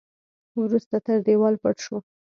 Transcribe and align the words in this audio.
وروسته 0.61 0.95
تر 1.05 1.17
دېوال 1.25 1.55
پټ 1.63 1.75
شو. 1.85 1.97